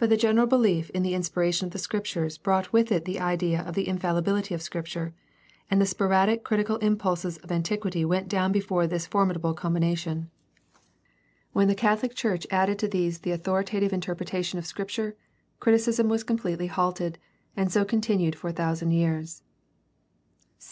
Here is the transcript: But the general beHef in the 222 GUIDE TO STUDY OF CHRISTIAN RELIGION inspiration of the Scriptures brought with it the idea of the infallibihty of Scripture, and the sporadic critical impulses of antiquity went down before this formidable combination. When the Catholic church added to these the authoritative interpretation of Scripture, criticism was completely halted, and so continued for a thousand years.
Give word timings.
But 0.00 0.10
the 0.10 0.16
general 0.16 0.48
beHef 0.48 0.90
in 0.90 1.04
the 1.04 1.10
222 1.10 1.10
GUIDE 1.12 1.12
TO 1.12 1.12
STUDY 1.12 1.14
OF 1.14 1.14
CHRISTIAN 1.14 1.14
RELIGION 1.14 1.14
inspiration 1.14 1.66
of 1.66 1.70
the 1.70 1.78
Scriptures 1.78 2.38
brought 2.38 2.72
with 2.72 2.90
it 2.90 3.04
the 3.04 3.20
idea 3.20 3.60
of 3.62 3.74
the 3.76 3.86
infallibihty 3.86 4.54
of 4.56 4.60
Scripture, 4.62 5.14
and 5.70 5.80
the 5.80 5.86
sporadic 5.86 6.42
critical 6.42 6.76
impulses 6.78 7.36
of 7.38 7.52
antiquity 7.52 8.04
went 8.04 8.26
down 8.28 8.50
before 8.50 8.88
this 8.88 9.06
formidable 9.06 9.54
combination. 9.54 10.32
When 11.52 11.68
the 11.68 11.76
Catholic 11.76 12.16
church 12.16 12.48
added 12.50 12.80
to 12.80 12.88
these 12.88 13.20
the 13.20 13.30
authoritative 13.30 13.92
interpretation 13.92 14.58
of 14.58 14.66
Scripture, 14.66 15.14
criticism 15.60 16.08
was 16.08 16.24
completely 16.24 16.66
halted, 16.66 17.16
and 17.56 17.70
so 17.70 17.84
continued 17.84 18.34
for 18.34 18.48
a 18.48 18.52
thousand 18.52 18.90
years. 18.90 19.44